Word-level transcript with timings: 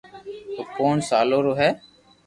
او 0.57 0.63
پونچ 0.73 0.99
سالو 1.09 1.39
رو 1.45 1.53
ھي 1.59 1.69